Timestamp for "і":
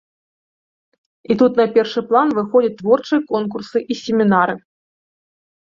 1.33-1.37, 3.91-3.99